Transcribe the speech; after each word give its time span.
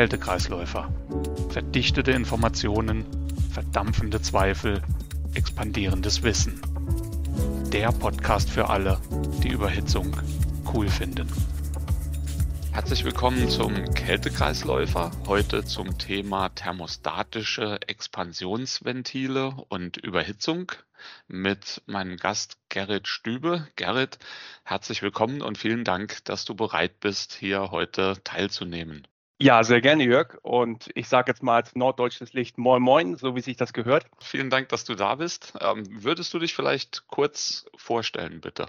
Kältekreisläufer. 0.00 0.90
Verdichtete 1.50 2.12
Informationen, 2.12 3.04
verdampfende 3.52 4.22
Zweifel, 4.22 4.80
expandierendes 5.34 6.22
Wissen. 6.22 6.58
Der 7.70 7.92
Podcast 7.92 8.48
für 8.48 8.70
alle, 8.70 8.98
die 9.42 9.50
Überhitzung 9.50 10.16
cool 10.72 10.88
finden. 10.88 11.28
Herzlich 12.72 13.04
willkommen 13.04 13.50
zum 13.50 13.92
Kältekreisläufer. 13.92 15.10
Heute 15.26 15.66
zum 15.66 15.98
Thema 15.98 16.48
thermostatische 16.48 17.78
Expansionsventile 17.86 19.52
und 19.68 19.98
Überhitzung 19.98 20.72
mit 21.28 21.82
meinem 21.84 22.16
Gast 22.16 22.56
Gerrit 22.70 23.06
Stübe. 23.06 23.68
Gerrit, 23.76 24.18
herzlich 24.64 25.02
willkommen 25.02 25.42
und 25.42 25.58
vielen 25.58 25.84
Dank, 25.84 26.24
dass 26.24 26.46
du 26.46 26.54
bereit 26.54 27.00
bist, 27.00 27.34
hier 27.34 27.70
heute 27.70 28.16
teilzunehmen. 28.24 29.06
Ja, 29.42 29.64
sehr 29.64 29.80
gerne, 29.80 30.04
Jörg. 30.04 30.36
Und 30.42 30.90
ich 30.94 31.08
sage 31.08 31.30
jetzt 31.30 31.42
mal 31.42 31.56
als 31.56 31.74
norddeutsches 31.74 32.34
Licht 32.34 32.58
Moin 32.58 32.82
Moin, 32.82 33.16
so 33.16 33.34
wie 33.34 33.40
sich 33.40 33.56
das 33.56 33.72
gehört. 33.72 34.06
Vielen 34.20 34.50
Dank, 34.50 34.68
dass 34.68 34.84
du 34.84 34.94
da 34.94 35.14
bist. 35.14 35.54
Ähm, 35.62 35.84
würdest 35.88 36.34
du 36.34 36.38
dich 36.38 36.54
vielleicht 36.54 37.06
kurz 37.06 37.64
vorstellen, 37.74 38.42
bitte? 38.42 38.66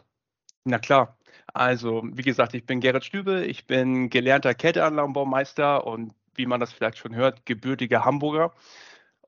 Na 0.63 0.79
klar. 0.79 1.17
Also, 1.53 2.03
wie 2.13 2.21
gesagt, 2.21 2.53
ich 2.53 2.65
bin 2.65 2.79
Gerrit 2.79 3.03
Stübe, 3.03 3.45
ich 3.45 3.67
bin 3.67 4.09
gelernter 4.09 4.53
Kälteanlagenbaumeister 4.53 5.85
und 5.85 6.13
wie 6.35 6.45
man 6.45 6.61
das 6.61 6.71
vielleicht 6.71 6.99
schon 6.99 7.15
hört, 7.15 7.45
gebürtiger 7.45 8.05
Hamburger 8.05 8.53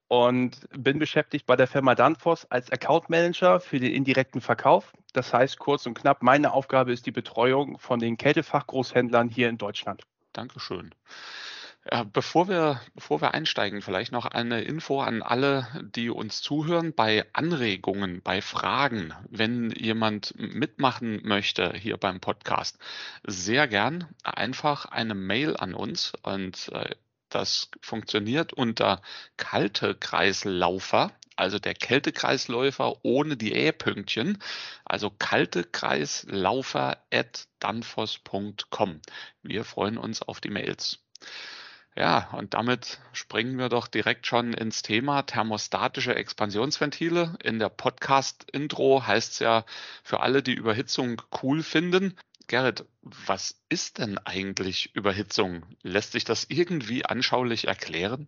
und 0.08 0.66
bin 0.72 0.98
beschäftigt 0.98 1.46
bei 1.46 1.58
der 1.58 1.68
Firma 1.68 1.94
Danfoss 1.94 2.46
als 2.52 2.72
Account 2.72 3.10
Manager 3.10 3.60
für 3.60 3.80
den 3.80 3.92
indirekten 3.92 4.40
Verkauf. 4.40 4.94
Das 5.12 5.34
heißt, 5.34 5.60
kurz 5.60 5.86
und 5.88 5.96
knapp, 5.96 6.24
meine 6.24 6.54
Aufgabe 6.54 6.94
ist 6.94 7.06
die 7.06 7.12
Betreuung 7.12 7.80
von 7.80 8.00
den 8.00 8.16
Kältefachgroßhändlern 8.16 9.28
hier 9.28 9.50
in 9.50 9.58
Deutschland. 9.58 10.04
Dankeschön. 10.34 10.94
Ja, 11.92 12.04
bevor 12.04 12.48
wir, 12.48 12.80
bevor 12.96 13.22
wir 13.22 13.34
einsteigen, 13.34 13.82
vielleicht 13.82 14.14
noch 14.14 14.26
eine 14.26 14.62
Info 14.62 15.02
an 15.02 15.22
alle, 15.22 15.68
die 15.82 16.10
uns 16.10 16.42
zuhören. 16.42 16.94
Bei 16.94 17.26
Anregungen, 17.34 18.22
bei 18.22 18.42
Fragen, 18.42 19.14
wenn 19.30 19.70
jemand 19.72 20.34
mitmachen 20.38 21.20
möchte 21.28 21.74
hier 21.76 21.98
beim 21.98 22.22
Podcast, 22.22 22.78
sehr 23.28 23.68
gern 23.68 24.08
einfach 24.24 24.86
eine 24.86 25.14
Mail 25.14 25.58
an 25.58 25.74
uns 25.74 26.14
und 26.22 26.70
äh, 26.72 26.96
das 27.28 27.70
funktioniert 27.82 28.54
unter 28.54 29.02
kalte 29.38 29.96
Kreislaufer, 29.96 31.12
also 31.36 31.60
der 31.60 31.74
Kältekreisläufer 31.74 33.04
ohne 33.04 33.38
die 33.38 33.54
E-Pünktchen, 33.54 34.38
also 34.86 35.10
kalte 35.10 35.64
Kreislaufer 35.64 36.98
at 37.12 37.48
danfoss.com. 37.60 39.02
Wir 39.42 39.64
freuen 39.64 39.98
uns 39.98 40.22
auf 40.22 40.42
die 40.42 40.50
Mails. 40.50 41.00
Ja, 41.96 42.30
und 42.32 42.56
damit 42.56 43.00
springen 43.12 43.60
wir 43.60 43.70
doch 43.70 43.88
direkt 43.88 44.26
schon 44.26 44.54
ins 44.54 44.82
Thema 44.82 45.22
thermostatische 45.22 46.16
Expansionsventile. 46.16 47.38
In 47.44 47.60
der 47.60 47.70
Podcast-Intro 47.70 49.06
heißt 49.06 49.34
es 49.34 49.40
ja 49.40 49.64
für 50.04 50.22
alle, 50.22 50.42
die 50.42 50.56
Überhitzung 50.56 51.22
cool 51.44 51.62
finden. 51.62 52.18
Gerrit, 52.48 52.86
was 53.02 53.62
ist 53.70 54.00
denn 54.00 54.18
eigentlich 54.18 54.96
Überhitzung? 54.96 55.66
Lässt 55.84 56.14
sich 56.14 56.24
das 56.24 56.46
irgendwie 56.50 57.06
anschaulich 57.06 57.68
erklären? 57.68 58.28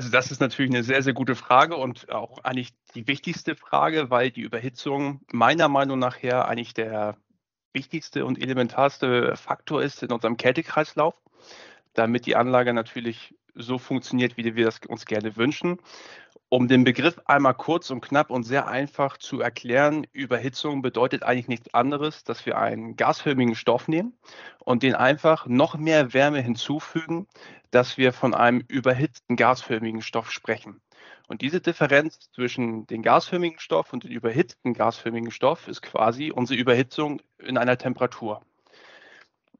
Also 0.00 0.10
das 0.10 0.30
ist 0.30 0.40
natürlich 0.40 0.70
eine 0.70 0.82
sehr, 0.82 1.02
sehr 1.02 1.12
gute 1.12 1.34
Frage 1.34 1.76
und 1.76 2.10
auch 2.10 2.42
eigentlich 2.42 2.70
die 2.94 3.06
wichtigste 3.06 3.54
Frage, 3.54 4.08
weil 4.08 4.30
die 4.30 4.40
Überhitzung 4.40 5.20
meiner 5.30 5.68
Meinung 5.68 5.98
nach 5.98 6.22
her 6.22 6.48
eigentlich 6.48 6.72
der 6.72 7.18
wichtigste 7.74 8.24
und 8.24 8.40
elementarste 8.40 9.36
Faktor 9.36 9.82
ist 9.82 10.02
in 10.02 10.10
unserem 10.10 10.38
Kältekreislauf 10.38 11.14
damit 11.94 12.26
die 12.26 12.36
Anlage 12.36 12.72
natürlich 12.72 13.34
so 13.54 13.78
funktioniert, 13.78 14.36
wie 14.36 14.54
wir 14.54 14.64
das 14.64 14.80
uns 14.88 15.06
gerne 15.06 15.36
wünschen. 15.36 15.78
Um 16.52 16.66
den 16.66 16.82
Begriff 16.82 17.20
einmal 17.26 17.54
kurz 17.54 17.90
und 17.90 18.00
knapp 18.00 18.28
und 18.28 18.42
sehr 18.42 18.66
einfach 18.66 19.18
zu 19.18 19.40
erklären, 19.40 20.04
Überhitzung 20.12 20.82
bedeutet 20.82 21.22
eigentlich 21.22 21.46
nichts 21.46 21.72
anderes, 21.72 22.24
dass 22.24 22.44
wir 22.44 22.58
einen 22.58 22.96
gasförmigen 22.96 23.54
Stoff 23.54 23.86
nehmen 23.86 24.18
und 24.58 24.82
den 24.82 24.96
einfach 24.96 25.46
noch 25.46 25.76
mehr 25.76 26.12
Wärme 26.12 26.40
hinzufügen, 26.40 27.28
dass 27.70 27.98
wir 27.98 28.12
von 28.12 28.34
einem 28.34 28.64
überhitzten 28.66 29.36
gasförmigen 29.36 30.02
Stoff 30.02 30.32
sprechen. 30.32 30.80
Und 31.28 31.40
diese 31.40 31.60
Differenz 31.60 32.32
zwischen 32.32 32.84
dem 32.88 33.02
gasförmigen 33.02 33.60
Stoff 33.60 33.92
und 33.92 34.02
dem 34.02 34.10
überhitzten 34.10 34.74
gasförmigen 34.74 35.30
Stoff 35.30 35.68
ist 35.68 35.82
quasi 35.82 36.32
unsere 36.32 36.58
Überhitzung 36.58 37.22
in 37.38 37.58
einer 37.58 37.78
Temperatur. 37.78 38.42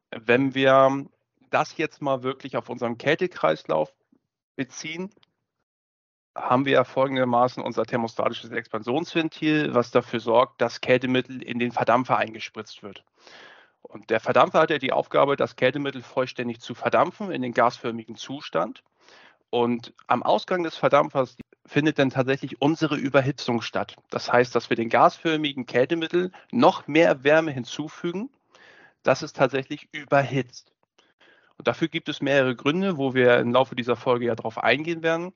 Wenn 0.09 0.55
wir 0.55 1.05
das 1.51 1.77
jetzt 1.77 2.01
mal 2.01 2.21
wirklich 2.21 2.57
auf 2.57 2.67
unserem 2.67 2.97
Kältekreislauf 2.97 3.93
beziehen, 4.57 5.09
haben 6.35 6.65
wir 6.65 6.73
ja 6.73 6.83
folgendermaßen 6.83 7.61
unser 7.61 7.85
thermostatisches 7.85 8.51
Expansionsventil, 8.51 9.73
was 9.73 9.91
dafür 9.91 10.19
sorgt, 10.19 10.61
dass 10.61 10.81
Kältemittel 10.81 11.41
in 11.41 11.59
den 11.59 11.71
Verdampfer 11.71 12.17
eingespritzt 12.17 12.83
wird. 12.83 13.03
Und 13.81 14.09
der 14.09 14.19
Verdampfer 14.19 14.59
hat 14.59 14.69
ja 14.69 14.77
die 14.77 14.93
Aufgabe, 14.93 15.35
das 15.35 15.55
Kältemittel 15.55 16.01
vollständig 16.01 16.61
zu 16.61 16.75
verdampfen 16.75 17.31
in 17.31 17.41
den 17.41 17.53
gasförmigen 17.53 18.15
Zustand. 18.15 18.83
Und 19.49 19.93
am 20.07 20.23
Ausgang 20.23 20.63
des 20.63 20.77
Verdampfers 20.77 21.35
findet 21.65 21.99
dann 21.99 22.09
tatsächlich 22.09 22.61
unsere 22.61 22.95
Überhitzung 22.95 23.61
statt. 23.61 23.95
Das 24.09 24.31
heißt, 24.31 24.55
dass 24.55 24.69
wir 24.69 24.77
den 24.77 24.89
gasförmigen 24.89 25.65
Kältemittel 25.65 26.31
noch 26.51 26.87
mehr 26.87 27.23
Wärme 27.23 27.51
hinzufügen, 27.51 28.29
dass 29.03 29.21
es 29.21 29.33
tatsächlich 29.33 29.89
überhitzt. 29.91 30.71
Und 31.57 31.67
dafür 31.67 31.89
gibt 31.89 32.07
es 32.07 32.21
mehrere 32.21 32.55
Gründe, 32.55 32.97
wo 32.97 33.13
wir 33.13 33.39
im 33.39 33.51
Laufe 33.51 33.75
dieser 33.75 33.95
Folge 33.95 34.25
ja 34.25 34.35
darauf 34.35 34.57
eingehen 34.57 35.03
werden. 35.03 35.33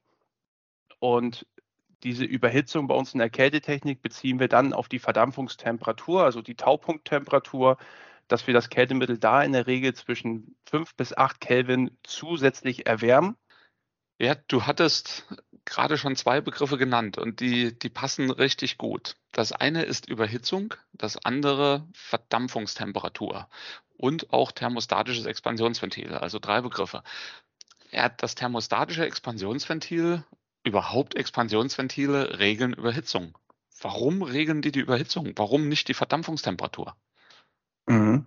Und 1.06 1.46
diese 2.02 2.26
Überhitzung 2.26 2.88
bei 2.88 2.96
uns 2.96 3.14
in 3.14 3.20
der 3.20 3.30
Kältetechnik 3.30 4.02
beziehen 4.02 4.40
wir 4.40 4.48
dann 4.48 4.74
auf 4.74 4.90
die 4.90 4.98
Verdampfungstemperatur, 4.98 6.24
also 6.24 6.42
die 6.42 6.56
Taupunkttemperatur, 6.56 7.78
dass 8.28 8.48
wir 8.48 8.56
das 8.56 8.72
Kältemittel 8.72 9.20
da 9.20 9.44
in 9.44 9.52
der 9.52 9.68
Regel 9.68 9.94
zwischen 9.94 10.56
5 10.66 10.96
bis 10.96 11.16
8 11.16 11.40
Kelvin 11.40 11.96
zusätzlich 12.02 12.88
erwärmen. 12.88 13.38
Ja, 14.18 14.34
du 14.48 14.64
hattest 14.64 15.28
gerade 15.64 16.00
schon 16.00 16.16
zwei 16.16 16.42
Begriffe 16.42 16.80
genannt 16.80 17.20
und 17.20 17.40
die, 17.40 17.78
die 17.78 17.90
passen 17.90 18.32
richtig 18.32 18.80
gut. 18.80 19.16
Das 19.32 19.52
eine 19.52 19.84
ist 19.84 20.10
Überhitzung, 20.10 20.74
das 20.92 21.24
andere 21.24 21.88
Verdampfungstemperatur 21.94 23.48
und 23.96 24.34
auch 24.34 24.52
thermostatisches 24.52 25.28
Expansionsventil, 25.28 26.16
also 26.16 26.40
drei 26.40 26.62
Begriffe. 26.62 27.04
Ja, 27.92 28.10
das 28.10 28.34
thermostatische 28.34 29.06
Expansionsventil, 29.06 30.24
überhaupt 30.66 31.16
Expansionsventile 31.16 32.40
regeln 32.40 32.74
Überhitzung. 32.74 33.38
Warum 33.82 34.22
regeln 34.22 34.62
die 34.62 34.72
die 34.72 34.80
Überhitzung? 34.80 35.34
Warum 35.36 35.68
nicht 35.70 35.88
die 35.88 35.94
Verdampfungstemperatur? 35.94 36.96
Mhm. 37.88 38.26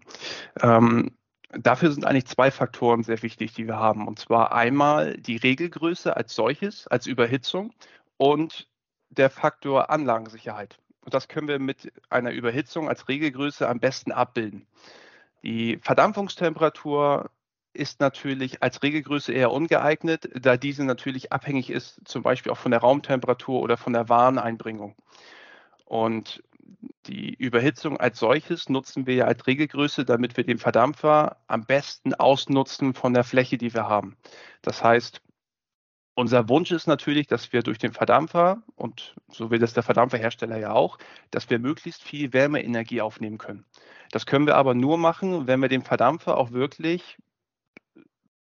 Ähm, 0.61 1.17
dafür 1.51 1.91
sind 1.91 2.05
eigentlich 2.05 2.27
zwei 2.27 2.51
Faktoren 2.51 3.03
sehr 3.03 3.23
wichtig, 3.23 3.55
die 3.55 3.67
wir 3.67 3.77
haben. 3.77 4.07
Und 4.07 4.19
zwar 4.19 4.53
einmal 4.53 5.17
die 5.17 5.37
Regelgröße 5.37 6.17
als 6.17 6.35
solches, 6.35 6.87
als 6.87 7.07
Überhitzung 7.07 7.73
und 8.17 8.69
der 9.11 9.31
Faktor 9.31 9.91
Anlagensicherheit. 9.91 10.79
Und 11.05 11.15
das 11.15 11.29
können 11.29 11.49
wir 11.49 11.59
mit 11.59 11.93
einer 12.11 12.33
Überhitzung 12.33 12.89
als 12.89 13.09
Regelgröße 13.09 13.69
am 13.69 13.81
besten 13.81 14.13
abbilden. 14.13 14.67
Die 15.43 15.79
Verdampfungstemperatur 15.79 17.31
ist 17.79 18.01
natürlich 18.01 18.63
als 18.63 18.83
Regelgröße 18.83 19.33
eher 19.33 19.53
ungeeignet, 19.53 20.29
da 20.35 20.57
diese 20.57 20.85
natürlich 20.85 21.33
abhängig 21.33 21.71
ist, 21.71 22.01
zum 22.05 22.23
Beispiel 22.23 22.53
auch 22.53 22.59
von 22.59 22.73
der 22.73 22.81
Raumtemperatur 22.81 23.61
oder 23.61 23.77
von 23.77 23.93
der 23.93 24.09
Wareneinbringung. 24.09 24.97
Und 25.85 26.43
die 27.07 27.35
Überhitzung 27.35 27.97
als 27.97 28.19
solches 28.19 28.69
nutzen 28.69 29.07
wir 29.07 29.15
ja 29.15 29.25
als 29.25 29.47
Regelgröße, 29.47 30.05
damit 30.05 30.37
wir 30.37 30.45
den 30.45 30.59
Verdampfer 30.59 31.39
am 31.47 31.65
besten 31.65 32.15
ausnutzen 32.15 32.95
von 32.95 33.15
der 33.15 33.25
Fläche, 33.25 33.57
die 33.57 33.73
wir 33.73 33.89
haben. 33.89 34.17
Das 34.61 34.85
heißt, 34.85 35.23
unser 36.15 36.49
Wunsch 36.49 36.73
ist 36.73 36.89
natürlich, 36.89 37.29
dass 37.29 37.53
wir 37.53 37.63
durch 37.63 37.79
den 37.79 37.93
Verdampfer, 37.93 38.63
und 38.75 39.15
so 39.31 39.51
will 39.53 39.61
das 39.61 39.73
der 39.73 39.85
Verdampferhersteller 39.85 40.59
ja 40.59 40.73
auch, 40.73 40.99
dass 41.31 41.49
wir 41.49 41.61
möglichst 41.61 42.03
viel 42.03 42.33
Wärmeenergie 42.33 43.01
aufnehmen 43.01 43.39
können. 43.39 43.65
Das 44.11 44.27
können 44.27 44.47
wir 44.47 44.57
aber 44.57 44.75
nur 44.75 44.99
machen, 44.99 45.47
wenn 45.47 45.61
wir 45.61 45.69
den 45.69 45.83
Verdampfer 45.83 46.37
auch 46.37 46.51
wirklich 46.51 47.19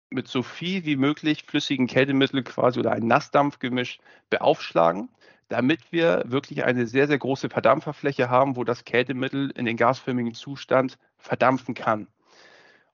mit 0.09 0.27
so 0.27 0.43
viel 0.43 0.85
wie 0.85 0.95
möglich 0.95 1.43
flüssigen 1.43 1.87
Kältemittel 1.87 2.43
quasi 2.43 2.79
oder 2.79 2.91
ein 2.91 3.07
Nassdampfgemisch 3.07 3.99
beaufschlagen, 4.29 5.09
damit 5.49 5.91
wir 5.91 6.23
wirklich 6.27 6.63
eine 6.63 6.87
sehr, 6.87 7.07
sehr 7.07 7.17
große 7.17 7.49
Verdampferfläche 7.49 8.29
haben, 8.29 8.55
wo 8.55 8.63
das 8.63 8.85
Kältemittel 8.85 9.51
in 9.51 9.65
den 9.65 9.77
gasförmigen 9.77 10.33
Zustand 10.33 10.97
verdampfen 11.17 11.73
kann. 11.73 12.07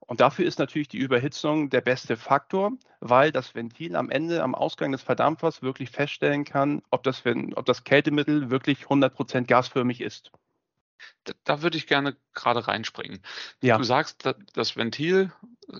Und 0.05 0.21
dafür 0.21 0.45
ist 0.45 0.59
natürlich 0.59 0.89
die 0.89 0.97
Überhitzung 0.97 1.69
der 1.69 1.81
beste 1.81 2.17
Faktor, 2.17 2.73
weil 2.99 3.31
das 3.31 3.55
Ventil 3.55 3.95
am 3.95 4.09
Ende, 4.09 4.43
am 4.43 4.53
Ausgang 4.53 4.91
des 4.91 5.01
Verdampfers 5.01 5.61
wirklich 5.61 5.91
feststellen 5.91 6.43
kann, 6.43 6.81
ob 6.89 7.03
das, 7.03 7.23
ob 7.25 7.65
das 7.65 7.83
Kältemittel 7.83 8.49
wirklich 8.49 8.85
100% 8.85 9.45
gasförmig 9.45 10.01
ist. 10.01 10.31
Da, 11.23 11.33
da 11.45 11.61
würde 11.61 11.77
ich 11.77 11.87
gerne 11.87 12.17
gerade 12.33 12.67
reinspringen. 12.67 13.21
Ja. 13.61 13.77
Du 13.77 13.83
sagst, 13.83 14.29
das 14.53 14.75
Ventil 14.75 15.31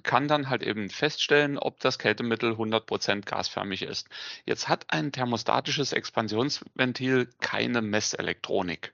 kann 0.03 0.27
dann 0.27 0.50
halt 0.50 0.63
eben 0.63 0.89
feststellen, 0.89 1.57
ob 1.57 1.80
das 1.80 2.00
Kältemittel 2.00 2.53
100% 2.53 3.25
gasförmig 3.25 3.83
ist. 3.83 4.09
Jetzt 4.45 4.68
hat 4.69 4.85
ein 4.89 5.12
thermostatisches 5.12 5.94
Expansionsventil 5.94 7.30
keine 7.39 7.81
Messelektronik, 7.81 8.94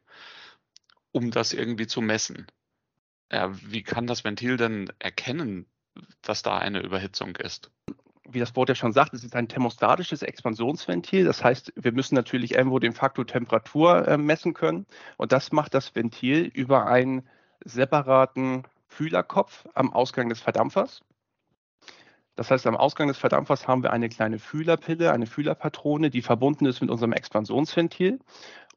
um 1.11 1.31
das 1.31 1.53
irgendwie 1.53 1.87
zu 1.87 2.01
messen. 2.01 2.47
Ja, 3.31 3.51
wie 3.53 3.83
kann 3.83 4.07
das 4.07 4.23
Ventil 4.23 4.57
denn 4.57 4.91
erkennen, 4.99 5.65
dass 6.21 6.41
da 6.41 6.57
eine 6.57 6.81
Überhitzung 6.81 7.35
ist? 7.35 7.71
wie 8.33 8.39
das 8.39 8.55
Wort 8.55 8.69
ja 8.69 8.75
schon 8.75 8.93
sagt, 8.93 9.13
es 9.13 9.23
ist 9.23 9.35
ein 9.35 9.47
thermostatisches 9.47 10.21
Expansionsventil. 10.21 11.25
Das 11.25 11.43
heißt, 11.43 11.73
wir 11.75 11.91
müssen 11.91 12.15
natürlich 12.15 12.53
irgendwo 12.53 12.79
den 12.79 12.93
Faktor 12.93 13.25
Temperatur 13.25 14.07
äh, 14.07 14.17
messen 14.17 14.53
können. 14.53 14.85
Und 15.17 15.31
das 15.31 15.51
macht 15.51 15.73
das 15.73 15.95
Ventil 15.95 16.45
über 16.45 16.85
einen 16.85 17.27
separaten 17.63 18.63
Fühlerkopf 18.89 19.67
am 19.73 19.93
Ausgang 19.93 20.29
des 20.29 20.41
Verdampfers. 20.41 21.01
Das 22.35 22.51
heißt, 22.51 22.67
am 22.67 22.77
Ausgang 22.77 23.07
des 23.07 23.17
Verdampfers 23.17 23.67
haben 23.67 23.83
wir 23.83 23.91
eine 23.91 24.09
kleine 24.09 24.39
Fühlerpille, 24.39 25.11
eine 25.11 25.25
Fühlerpatrone, 25.25 26.09
die 26.09 26.21
verbunden 26.21 26.65
ist 26.65 26.81
mit 26.81 26.89
unserem 26.89 27.13
Expansionsventil. 27.13 28.19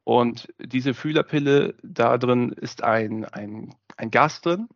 Und 0.04 0.52
diese 0.58 0.94
Fühlerpille, 0.94 1.76
da 1.82 2.18
drin 2.18 2.50
ist 2.50 2.82
ein, 2.82 3.24
ein, 3.24 3.74
ein 3.96 4.10
Gas 4.10 4.40
drin, 4.40 4.68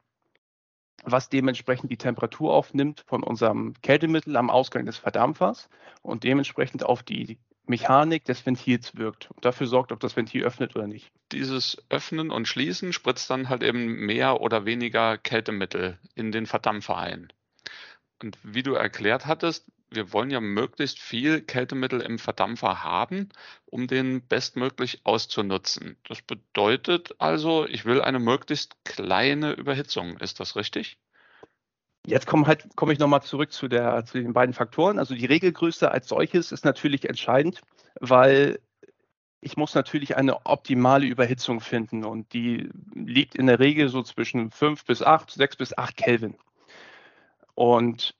was 1.03 1.29
dementsprechend 1.29 1.91
die 1.91 1.97
Temperatur 1.97 2.55
aufnimmt 2.55 3.05
von 3.07 3.23
unserem 3.23 3.75
Kältemittel 3.83 4.37
am 4.37 4.51
Ausgang 4.51 4.87
des 4.87 4.99
Verdampfers 4.99 5.69
und 6.03 6.23
dementsprechend 6.25 6.85
auf 6.85 7.03
die 7.03 7.39
Mechanik 7.67 8.25
des 8.25 8.45
Ventils 8.45 8.97
wirkt 8.97 9.31
und 9.31 9.45
dafür 9.45 9.67
sorgt, 9.67 9.93
ob 9.93 10.01
das 10.01 10.17
Ventil 10.17 10.45
öffnet 10.45 10.77
oder 10.77 10.87
nicht. 10.87 11.11
Dieses 11.33 11.83
Öffnen 11.89 12.31
und 12.31 12.47
Schließen 12.47 12.93
spritzt 12.93 13.29
dann 13.31 13.49
halt 13.49 13.63
eben 13.63 14.07
mehr 14.07 14.41
oder 14.41 14.65
weniger 14.65 15.19
Kältemittel 15.19 15.99
in 16.15 16.33
den 16.33 16.47
Verdampfer 16.47 16.97
ein. 16.97 17.33
Und 18.23 18.39
wie 18.43 18.63
du 18.63 18.75
erklärt 18.75 19.27
hattest, 19.27 19.67
wir 19.91 20.13
wollen 20.13 20.31
ja 20.31 20.41
möglichst 20.41 20.99
viel 20.99 21.43
Kältemittel 21.43 22.01
im 22.01 22.19
Verdampfer 22.19 22.83
haben, 22.83 23.29
um 23.67 23.87
den 23.87 24.27
bestmöglich 24.27 25.01
auszunutzen. 25.05 25.97
Das 26.05 26.23
bedeutet 26.23 27.15
also, 27.19 27.67
ich 27.67 27.85
will 27.85 28.01
eine 28.01 28.19
möglichst 28.19 28.85
kleine 28.85 29.53
Überhitzung. 29.53 30.19
Ist 30.19 30.41
das 30.41 30.57
richtig? 30.57 30.99
Jetzt 32.07 32.27
komme 32.27 32.47
halt, 32.47 32.69
komm 32.77 32.91
ich 32.93 33.01
nochmal 33.01 33.23
zurück 33.23 33.53
zu, 33.53 33.67
der, 33.67 34.05
zu 34.05 34.19
den 34.23 34.33
beiden 34.33 34.55
Faktoren. 34.55 35.01
Also 35.01 35.15
die 35.15 35.27
Regelgröße 35.27 35.91
als 35.91 36.07
solches 36.07 36.53
ist 36.53 36.65
natürlich 36.65 37.09
entscheidend, 37.09 37.63
weil 38.01 38.61
ich 39.41 39.57
muss 39.57 39.75
natürlich 39.75 40.17
eine 40.17 40.47
optimale 40.47 41.07
Überhitzung 41.07 41.61
finden 41.61 42.05
und 42.05 42.33
die 42.33 42.71
liegt 42.95 43.35
in 43.35 43.49
der 43.49 43.59
Regel 43.59 43.89
so 43.89 44.03
zwischen 44.03 44.53
5 44.53 44.85
bis 44.85 45.03
8, 45.03 45.33
6 45.33 45.57
bis 45.57 45.77
8 45.77 45.97
Kelvin. 45.97 46.37
Und 47.55 48.15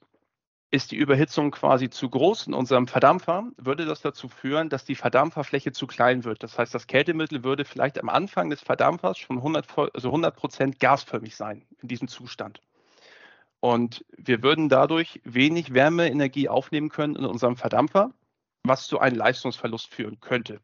ist 0.73 0.91
die 0.91 0.97
Überhitzung 0.97 1.53
quasi 1.53 1.89
zu 1.89 2.11
groß 2.11 2.49
in 2.49 2.55
unserem 2.55 2.89
Verdampfer, 2.89 3.45
würde 3.57 3.85
das 3.85 4.01
dazu 4.01 4.29
führen, 4.29 4.69
dass 4.69 4.85
die 4.85 4.97
Verdampferfläche 4.97 5.71
zu 5.71 5.87
klein 5.87 6.25
wird. 6.25 6.43
Das 6.43 6.59
heißt, 6.59 6.75
das 6.75 6.89
Kältemittel 6.89 7.45
würde 7.45 7.65
vielleicht 7.65 8.01
am 8.01 8.09
Anfang 8.09 8.51
des 8.51 8.63
Verdampfers 8.63 9.19
schon 9.19 9.39
100, 9.39 9.67
also 9.95 10.09
100 10.09 10.35
Prozent 10.35 10.81
gasförmig 10.81 11.37
sein 11.37 11.65
in 11.83 11.89
diesem 11.89 12.09
Zustand. 12.09 12.61
Und 13.61 14.05
wir 14.17 14.43
würden 14.43 14.69
dadurch 14.69 15.21
wenig 15.25 15.75
Wärmeenergie 15.75 16.49
aufnehmen 16.49 16.89
können 16.89 17.17
in 17.17 17.25
unserem 17.25 17.57
Verdampfer, 17.57 18.13
was 18.63 18.87
zu 18.87 18.99
einem 18.99 19.17
Leistungsverlust 19.17 19.89
führen 19.93 20.21
könnte. 20.21 20.61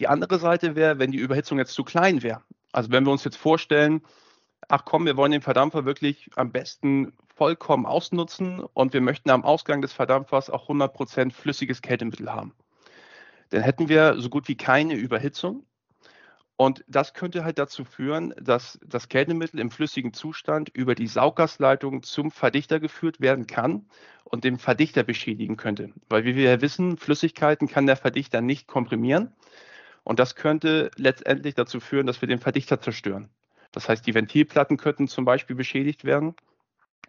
Die 0.00 0.08
andere 0.08 0.38
Seite 0.38 0.74
wäre, 0.74 0.98
wenn 0.98 1.12
die 1.12 1.18
Überhitzung 1.18 1.58
jetzt 1.58 1.74
zu 1.74 1.84
klein 1.84 2.22
wäre. 2.22 2.42
Also 2.72 2.90
wenn 2.90 3.04
wir 3.04 3.12
uns 3.12 3.24
jetzt 3.24 3.36
vorstellen, 3.36 4.02
ach 4.68 4.84
komm, 4.84 5.04
wir 5.04 5.16
wollen 5.16 5.32
den 5.32 5.42
Verdampfer 5.42 5.84
wirklich 5.84 6.30
am 6.36 6.50
besten 6.50 7.12
vollkommen 7.34 7.86
ausnutzen 7.86 8.60
und 8.60 8.92
wir 8.92 9.00
möchten 9.00 9.30
am 9.30 9.44
Ausgang 9.44 9.82
des 9.82 9.92
Verdampfers 9.92 10.50
auch 10.50 10.68
100% 10.68 11.32
flüssiges 11.32 11.82
Kältemittel 11.82 12.32
haben. 12.32 12.54
Dann 13.50 13.62
hätten 13.62 13.88
wir 13.88 14.18
so 14.18 14.30
gut 14.30 14.48
wie 14.48 14.56
keine 14.56 14.94
Überhitzung 14.94 15.66
und 16.62 16.84
das 16.86 17.12
könnte 17.12 17.42
halt 17.42 17.58
dazu 17.58 17.84
führen, 17.84 18.32
dass 18.40 18.78
das 18.86 19.08
Kältemittel 19.08 19.58
im 19.58 19.72
flüssigen 19.72 20.12
Zustand 20.12 20.68
über 20.68 20.94
die 20.94 21.08
Sauggasleitung 21.08 22.04
zum 22.04 22.30
Verdichter 22.30 22.78
geführt 22.78 23.20
werden 23.20 23.48
kann 23.48 23.86
und 24.22 24.44
den 24.44 24.58
Verdichter 24.58 25.02
beschädigen 25.02 25.56
könnte. 25.56 25.90
Weil 26.08 26.24
wie 26.24 26.36
wir 26.36 26.44
ja 26.44 26.60
wissen, 26.60 26.98
Flüssigkeiten 26.98 27.66
kann 27.66 27.88
der 27.88 27.96
Verdichter 27.96 28.40
nicht 28.40 28.68
komprimieren. 28.68 29.34
Und 30.04 30.20
das 30.20 30.36
könnte 30.36 30.92
letztendlich 30.94 31.56
dazu 31.56 31.80
führen, 31.80 32.06
dass 32.06 32.20
wir 32.20 32.28
den 32.28 32.38
Verdichter 32.38 32.80
zerstören. 32.80 33.28
Das 33.72 33.88
heißt, 33.88 34.06
die 34.06 34.14
Ventilplatten 34.14 34.76
könnten 34.76 35.08
zum 35.08 35.24
Beispiel 35.24 35.56
beschädigt 35.56 36.04
werden 36.04 36.36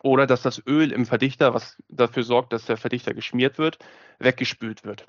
oder 0.02 0.26
dass 0.26 0.42
das 0.42 0.64
Öl 0.66 0.92
im 0.92 1.06
Verdichter, 1.06 1.54
was 1.54 1.78
dafür 1.90 2.24
sorgt, 2.24 2.54
dass 2.54 2.66
der 2.66 2.78
Verdichter 2.78 3.14
geschmiert 3.14 3.60
wird, 3.60 3.78
weggespült 4.18 4.84
wird. 4.84 5.06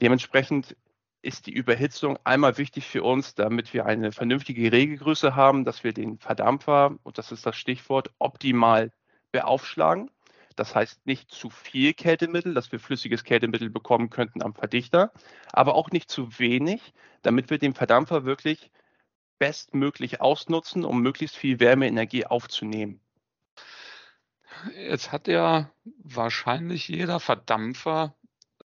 Dementsprechend 0.00 0.74
ist 1.22 1.46
die 1.46 1.52
Überhitzung 1.52 2.18
einmal 2.24 2.58
wichtig 2.58 2.86
für 2.86 3.04
uns, 3.04 3.34
damit 3.34 3.72
wir 3.72 3.86
eine 3.86 4.12
vernünftige 4.12 4.72
Regelgröße 4.72 5.36
haben, 5.36 5.64
dass 5.64 5.84
wir 5.84 5.92
den 5.92 6.18
Verdampfer, 6.18 6.96
und 7.04 7.16
das 7.16 7.32
ist 7.32 7.46
das 7.46 7.56
Stichwort, 7.56 8.10
optimal 8.18 8.92
beaufschlagen. 9.30 10.10
Das 10.56 10.74
heißt 10.74 11.06
nicht 11.06 11.30
zu 11.30 11.48
viel 11.48 11.94
Kältemittel, 11.94 12.54
dass 12.54 12.72
wir 12.72 12.80
flüssiges 12.80 13.24
Kältemittel 13.24 13.70
bekommen 13.70 14.10
könnten 14.10 14.42
am 14.42 14.54
Verdichter, 14.54 15.12
aber 15.52 15.74
auch 15.74 15.90
nicht 15.90 16.10
zu 16.10 16.38
wenig, 16.38 16.92
damit 17.22 17.48
wir 17.50 17.58
den 17.58 17.72
Verdampfer 17.72 18.24
wirklich 18.24 18.70
bestmöglich 19.38 20.20
ausnutzen, 20.20 20.84
um 20.84 21.00
möglichst 21.00 21.36
viel 21.36 21.58
Wärmeenergie 21.58 22.26
aufzunehmen. 22.26 23.00
Jetzt 24.76 25.10
hat 25.10 25.26
ja 25.28 25.70
wahrscheinlich 26.02 26.88
jeder 26.88 27.18
Verdampfer 27.18 28.14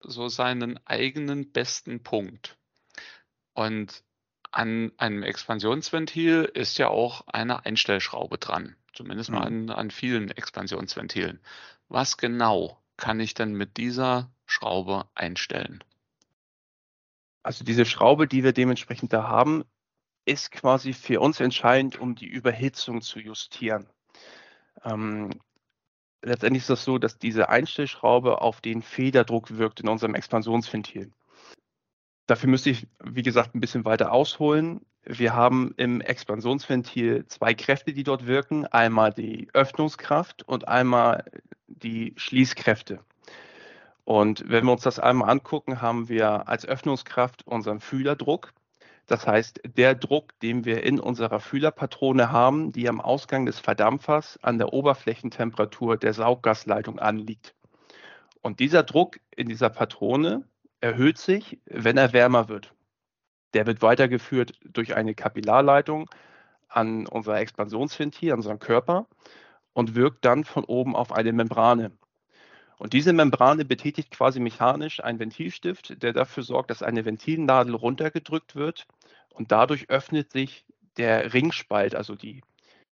so 0.08 0.28
seinen 0.28 0.78
eigenen 0.86 1.52
besten 1.52 2.02
Punkt. 2.02 2.56
Und 3.54 4.04
an 4.52 4.92
einem 4.96 5.22
Expansionsventil 5.22 6.50
ist 6.54 6.78
ja 6.78 6.88
auch 6.88 7.26
eine 7.26 7.64
Einstellschraube 7.64 8.38
dran, 8.38 8.76
zumindest 8.92 9.30
mal 9.30 9.50
mhm. 9.50 9.70
an, 9.70 9.76
an 9.76 9.90
vielen 9.90 10.30
Expansionsventilen. 10.30 11.40
Was 11.88 12.16
genau 12.16 12.80
kann 12.96 13.20
ich 13.20 13.34
denn 13.34 13.52
mit 13.52 13.76
dieser 13.76 14.30
Schraube 14.46 15.06
einstellen? 15.14 15.84
Also 17.42 17.64
diese 17.64 17.84
Schraube, 17.84 18.26
die 18.26 18.44
wir 18.44 18.52
dementsprechend 18.52 19.12
da 19.12 19.24
haben, 19.28 19.64
ist 20.24 20.50
quasi 20.50 20.92
für 20.92 21.20
uns 21.20 21.38
entscheidend, 21.38 21.98
um 21.98 22.14
die 22.16 22.26
Überhitzung 22.26 23.02
zu 23.02 23.20
justieren. 23.20 23.88
Ähm, 24.84 25.30
letztendlich 26.26 26.64
ist 26.64 26.70
das 26.70 26.84
so, 26.84 26.98
dass 26.98 27.18
diese 27.18 27.48
Einstellschraube 27.48 28.40
auf 28.40 28.60
den 28.60 28.82
Federdruck 28.82 29.56
wirkt 29.56 29.80
in 29.80 29.88
unserem 29.88 30.14
Expansionsventil. 30.14 31.12
Dafür 32.26 32.50
müsste 32.50 32.70
ich, 32.70 32.88
wie 33.02 33.22
gesagt, 33.22 33.54
ein 33.54 33.60
bisschen 33.60 33.84
weiter 33.84 34.12
ausholen. 34.12 34.80
Wir 35.04 35.34
haben 35.34 35.72
im 35.76 36.00
Expansionsventil 36.00 37.26
zwei 37.28 37.54
Kräfte, 37.54 37.92
die 37.92 38.02
dort 38.02 38.26
wirken. 38.26 38.66
Einmal 38.66 39.12
die 39.12 39.48
Öffnungskraft 39.52 40.42
und 40.42 40.66
einmal 40.66 41.24
die 41.68 42.14
Schließkräfte. 42.16 42.98
Und 44.04 44.48
wenn 44.48 44.64
wir 44.64 44.72
uns 44.72 44.82
das 44.82 44.98
einmal 44.98 45.30
angucken, 45.30 45.80
haben 45.80 46.08
wir 46.08 46.48
als 46.48 46.66
Öffnungskraft 46.66 47.46
unseren 47.46 47.78
Fühlerdruck. 47.78 48.52
Das 49.06 49.26
heißt, 49.26 49.60
der 49.76 49.94
Druck, 49.94 50.38
den 50.40 50.64
wir 50.64 50.82
in 50.82 50.98
unserer 50.98 51.38
Fühlerpatrone 51.38 52.32
haben, 52.32 52.72
die 52.72 52.88
am 52.88 53.00
Ausgang 53.00 53.46
des 53.46 53.60
Verdampfers 53.60 54.38
an 54.42 54.58
der 54.58 54.72
Oberflächentemperatur 54.72 55.96
der 55.96 56.12
Sauggasleitung 56.12 56.98
anliegt. 56.98 57.54
Und 58.42 58.58
dieser 58.58 58.82
Druck 58.82 59.20
in 59.34 59.48
dieser 59.48 59.70
Patrone 59.70 60.48
erhöht 60.80 61.18
sich, 61.18 61.60
wenn 61.66 61.96
er 61.96 62.12
wärmer 62.12 62.48
wird. 62.48 62.74
Der 63.54 63.66
wird 63.66 63.80
weitergeführt 63.80 64.54
durch 64.64 64.96
eine 64.96 65.14
Kapillarleitung 65.14 66.10
an 66.68 67.06
unser 67.06 67.38
Expansionsventil, 67.38 68.32
an 68.32 68.38
unseren 68.38 68.58
Körper 68.58 69.06
und 69.72 69.94
wirkt 69.94 70.24
dann 70.24 70.44
von 70.44 70.64
oben 70.64 70.96
auf 70.96 71.12
eine 71.12 71.32
Membrane. 71.32 71.92
Und 72.78 72.92
diese 72.92 73.12
Membrane 73.12 73.64
betätigt 73.64 74.10
quasi 74.10 74.38
mechanisch 74.38 75.02
einen 75.02 75.18
Ventilstift, 75.18 76.02
der 76.02 76.12
dafür 76.12 76.42
sorgt, 76.42 76.70
dass 76.70 76.82
eine 76.82 77.04
Ventilnadel 77.04 77.74
runtergedrückt 77.74 78.54
wird 78.54 78.86
und 79.30 79.50
dadurch 79.50 79.88
öffnet 79.88 80.32
sich 80.32 80.64
der 80.96 81.32
Ringspalt, 81.32 81.94
also 81.94 82.14
die, 82.14 82.42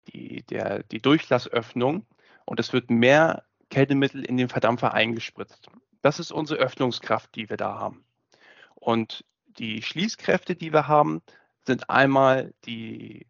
die, 0.08 0.42
der, 0.42 0.82
die 0.84 1.00
Durchlassöffnung 1.00 2.06
und 2.44 2.60
es 2.60 2.72
wird 2.72 2.90
mehr 2.90 3.44
Kältemittel 3.70 4.24
in 4.24 4.36
den 4.36 4.48
Verdampfer 4.48 4.94
eingespritzt. 4.94 5.68
Das 6.02 6.18
ist 6.18 6.32
unsere 6.32 6.60
Öffnungskraft, 6.60 7.34
die 7.34 7.50
wir 7.50 7.56
da 7.56 7.78
haben. 7.78 8.04
Und 8.74 9.24
die 9.58 9.82
Schließkräfte, 9.82 10.54
die 10.54 10.72
wir 10.72 10.88
haben, 10.88 11.22
sind 11.66 11.90
einmal 11.90 12.54
die, 12.64 13.26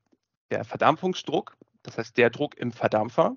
der 0.50 0.64
Verdampfungsdruck, 0.64 1.56
das 1.82 1.98
heißt 1.98 2.16
der 2.16 2.30
Druck 2.30 2.56
im 2.56 2.72
Verdampfer, 2.72 3.34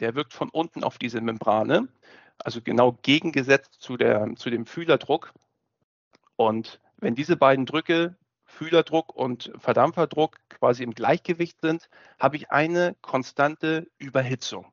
der 0.00 0.14
wirkt 0.14 0.32
von 0.32 0.48
unten 0.48 0.84
auf 0.84 0.98
diese 0.98 1.20
Membrane, 1.20 1.88
also 2.38 2.60
genau 2.62 2.92
gegengesetzt 3.02 3.76
zu, 3.78 3.96
der, 3.96 4.34
zu 4.36 4.50
dem 4.50 4.66
Fühlerdruck. 4.66 5.32
Und 6.36 6.80
wenn 6.98 7.14
diese 7.14 7.36
beiden 7.36 7.66
Drücke 7.66 8.16
Fühlerdruck 8.44 9.14
und 9.14 9.52
Verdampferdruck 9.58 10.38
quasi 10.48 10.82
im 10.82 10.94
Gleichgewicht 10.94 11.60
sind, 11.60 11.88
habe 12.18 12.36
ich 12.36 12.50
eine 12.50 12.96
konstante 13.02 13.88
Überhitzung. 13.98 14.72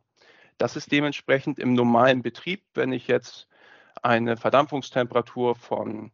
Das 0.58 0.76
ist 0.78 0.92
dementsprechend 0.92 1.60
im 1.60 1.74
normalen 1.74 2.22
Betrieb, 2.22 2.64
wenn 2.74 2.94
ich 2.94 3.08
jetzt 3.08 3.48
eine 4.02 4.38
Verdampfungstemperatur 4.38 5.56
von 5.56 6.12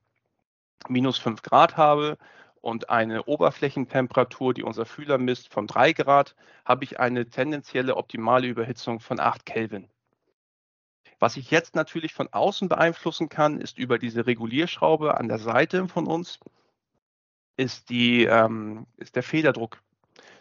minus 0.88 1.20
5 1.20 1.44
Grad 1.44 1.78
habe 1.78 2.18
und 2.62 2.90
eine 2.90 3.24
Oberflächentemperatur, 3.26 4.54
die 4.54 4.64
unser 4.64 4.86
Fühler 4.86 5.18
misst, 5.18 5.54
von 5.54 5.68
3 5.68 5.94
Grad, 5.94 6.36
habe 6.66 6.84
ich 6.84 7.00
eine 7.00 7.30
tendenzielle 7.30 7.96
optimale 7.96 8.48
Überhitzung 8.48 9.00
von 9.00 9.20
8 9.20 9.46
Kelvin. 9.46 9.88
Was 11.22 11.38
ich 11.38 11.52
jetzt 11.52 11.76
natürlich 11.76 12.14
von 12.14 12.28
außen 12.34 12.68
beeinflussen 12.68 13.30
kann, 13.30 13.62
ist 13.62 13.78
über 13.78 14.00
diese 14.00 14.26
Regulierschraube 14.26 15.18
an 15.18 15.28
der 15.28 15.38
Seite 15.38 15.88
von 15.88 16.08
uns, 16.08 16.40
ist, 17.58 17.90
die, 17.90 18.26
ähm, 18.26 18.88
ist 18.98 19.16
der 19.16 19.22
Federdruck. 19.22 19.82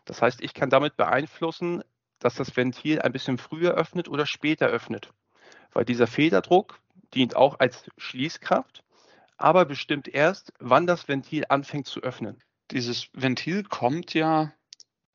Das 0.07 0.23
heißt, 0.23 0.41
ich 0.41 0.55
kann 0.55 0.71
damit 0.71 0.97
beeinflussen, 0.97 1.85
dass 2.19 2.35
das 2.35 2.57
Ventil 2.57 3.01
ein 3.03 3.13
bisschen 3.13 3.37
früher 3.37 3.75
öffnet 3.75 4.09
oder 4.09 4.25
später 4.25 4.69
öffnet. 4.69 5.13
Weil 5.73 5.85
dieser 5.85 6.07
Federdruck 6.07 6.81
dient 7.13 7.37
auch 7.37 7.61
als 7.61 7.85
Schließkraft 7.99 8.83
aber 9.41 9.65
bestimmt 9.65 10.07
erst, 10.07 10.53
wann 10.59 10.87
das 10.87 11.09
Ventil 11.09 11.45
anfängt 11.49 11.87
zu 11.87 12.01
öffnen. 12.01 12.43
Dieses 12.71 13.09
Ventil 13.15 13.65
kommt 13.65 14.13
ja 14.13 14.53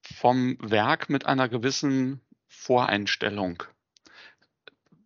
vom 0.01 0.57
Werk 0.59 1.09
mit 1.09 1.25
einer 1.25 1.47
gewissen 1.47 2.21
Voreinstellung. 2.47 3.63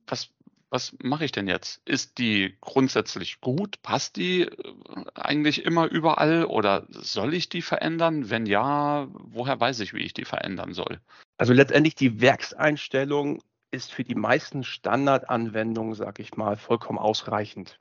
Was, 0.07 0.29
was 0.69 0.95
mache 1.01 1.25
ich 1.25 1.31
denn 1.31 1.47
jetzt? 1.47 1.81
Ist 1.85 2.17
die 2.17 2.55
grundsätzlich 2.61 3.41
gut? 3.41 3.81
Passt 3.81 4.17
die 4.17 4.41
äh, 4.41 4.49
eigentlich 5.15 5.65
immer 5.65 5.89
überall 5.89 6.45
oder 6.45 6.85
soll 6.89 7.33
ich 7.33 7.49
die 7.49 7.61
verändern? 7.61 8.29
Wenn 8.29 8.45
ja, 8.45 9.07
woher 9.11 9.59
weiß 9.59 9.79
ich, 9.81 9.93
wie 9.93 10.03
ich 10.03 10.13
die 10.13 10.25
verändern 10.25 10.73
soll? 10.73 10.99
Also 11.37 11.53
letztendlich 11.53 11.95
die 11.95 12.21
Werkseinstellung 12.21 13.41
ist 13.71 13.91
für 13.91 14.03
die 14.03 14.15
meisten 14.15 14.63
Standardanwendungen, 14.63 15.93
sage 15.93 16.21
ich 16.21 16.35
mal, 16.37 16.55
vollkommen 16.55 16.99
ausreichend. 16.99 17.79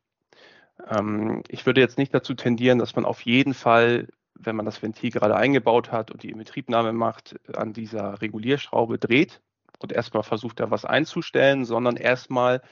Ähm, 0.88 1.42
ich 1.48 1.66
würde 1.66 1.80
jetzt 1.80 1.98
nicht 1.98 2.14
dazu 2.14 2.34
tendieren, 2.34 2.78
dass 2.78 2.96
man 2.96 3.04
auf 3.04 3.22
jeden 3.22 3.54
Fall, 3.54 4.08
wenn 4.34 4.56
man 4.56 4.66
das 4.66 4.82
Ventil 4.82 5.10
gerade 5.10 5.36
eingebaut 5.36 5.92
hat 5.92 6.10
und 6.10 6.22
die 6.22 6.30
Inbetriebnahme 6.30 6.92
macht, 6.92 7.36
an 7.54 7.72
dieser 7.72 8.20
Regulierschraube 8.22 8.98
dreht 8.98 9.40
und 9.78 9.92
erstmal 9.92 10.22
versucht, 10.22 10.60
da 10.60 10.70
was 10.70 10.84
einzustellen, 10.84 11.64
sondern 11.64 11.96
erstmal 11.96 12.62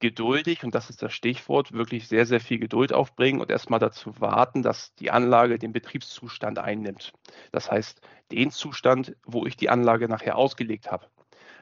geduldig, 0.00 0.64
und 0.64 0.74
das 0.74 0.90
ist 0.90 1.02
das 1.02 1.14
Stichwort, 1.14 1.72
wirklich 1.72 2.08
sehr, 2.08 2.26
sehr 2.26 2.40
viel 2.40 2.58
Geduld 2.58 2.92
aufbringen 2.92 3.40
und 3.40 3.50
erstmal 3.50 3.80
dazu 3.80 4.20
warten, 4.20 4.62
dass 4.62 4.94
die 4.96 5.10
Anlage 5.10 5.58
den 5.58 5.72
Betriebszustand 5.72 6.58
einnimmt. 6.58 7.12
Das 7.52 7.70
heißt, 7.70 8.00
den 8.30 8.50
Zustand, 8.50 9.16
wo 9.24 9.46
ich 9.46 9.56
die 9.56 9.70
Anlage 9.70 10.08
nachher 10.08 10.36
ausgelegt 10.36 10.90
habe. 10.90 11.06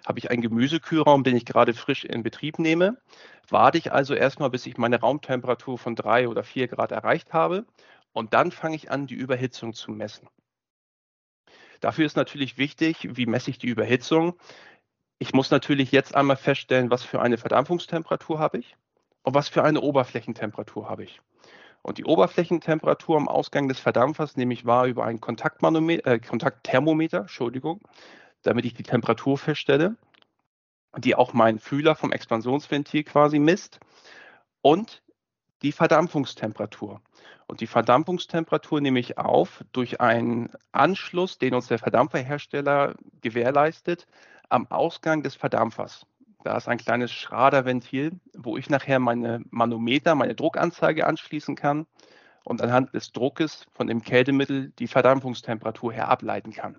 Habe 0.07 0.19
ich 0.19 0.31
einen 0.31 0.43
Gemüsekühlraum, 0.43 1.23
den 1.23 1.37
ich 1.37 1.45
gerade 1.45 1.75
frisch 1.75 2.05
in 2.05 2.25
Betrieb 2.25 2.59
nehme, 2.59 2.99
warte 3.49 3.79
ich 3.79 3.93
also 3.93 4.15
erstmal, 4.15 4.51
bis 4.51 4.67
ich 4.67 4.77
meine 4.77 4.99
Raumtemperatur 4.99 5.79
von 5.79 5.95
drei 5.95 6.27
oder 6.27 6.43
vier 6.43 6.67
Grad 6.67 6.91
erreicht 6.91 7.33
habe 7.33 7.65
und 8.13 8.35
dann 8.35 8.51
fange 8.51 8.75
ich 8.75 8.91
an, 8.91 9.07
die 9.07 9.15
Überhitzung 9.15 9.73
zu 9.73 9.93
messen. 9.93 10.29
Dafür 11.83 12.07
ist 12.07 12.17
natürlich 12.17 12.57
wichtig, 12.57 13.09
wie 13.13 13.27
messe 13.27 13.51
ich 13.51 13.59
die 13.59 13.69
Überhitzung? 13.69 14.35
Ich 15.19 15.35
muss 15.35 15.51
natürlich 15.51 15.93
jetzt 15.93 16.15
einmal 16.15 16.37
feststellen, 16.37 16.91
was 16.91 17.03
für 17.03 17.21
eine 17.21 17.37
Verdampfungstemperatur 17.37 18.39
habe 18.39 18.59
ich 18.59 18.77
und 19.23 19.35
was 19.35 19.51
für 19.51 19.63
eine 19.63 19.83
Oberflächentemperatur 19.83 20.89
habe 20.89 21.05
ich. 21.05 21.21
Und 21.83 21.99
die 21.99 22.05
Oberflächentemperatur 22.05 23.19
am 23.19 23.29
Ausgang 23.29 23.69
des 23.69 23.81
Verdampfers 23.81 24.37
nehme 24.37 24.55
ich 24.55 24.65
wahr 24.65 24.87
über 24.87 25.05
ein 25.05 25.17
äh, 25.17 26.19
Kontaktthermometer, 26.21 27.19
Entschuldigung 27.19 27.81
damit 28.43 28.65
ich 28.65 28.75
die 28.75 28.83
Temperatur 28.83 29.39
feststelle, 29.39 29.97
die 30.99 31.15
auch 31.15 31.33
mein 31.33 31.59
Fühler 31.59 31.95
vom 31.95 32.13
Expansionsventil 32.13 33.05
quasi 33.05 33.39
misst 33.39 33.81
und 34.61 35.03
die 35.63 35.73
Verdampfungstemperatur. 35.73 37.01
Und 37.53 37.61
die 37.61 37.67
Verdampfungstemperatur 37.67 38.81
nehme 38.81 38.99
ich 38.99 39.19
auf 39.19 39.63
durch 39.73 40.01
einen 40.01 40.49
Anschluss, 40.73 41.37
den 41.37 41.53
uns 41.53 41.67
der 41.67 41.79
Verdampferhersteller 41.79 42.95
gewährleistet, 43.21 44.07
am 44.49 44.67
Ausgang 44.71 45.23
des 45.23 45.35
Verdampfers. 45.35 46.07
Da 46.45 46.57
ist 46.57 46.67
ein 46.67 46.79
kleines 46.79 47.13
Schraderventil, 47.13 48.13
wo 48.35 48.57
ich 48.57 48.71
nachher 48.71 49.01
meine 49.01 49.45
Manometer, 49.51 50.15
meine 50.15 50.35
Druckanzeige 50.35 51.07
anschließen 51.07 51.55
kann 51.55 51.85
und 52.43 52.63
anhand 52.63 52.95
des 52.95 53.13
Druckes 53.13 53.67
von 53.75 53.87
dem 53.87 54.01
Kältemittel 54.01 54.73
die 54.79 54.89
Verdampfungstemperatur 54.89 55.93
her 55.93 56.09
ableiten 56.09 56.53
kann. 56.53 56.79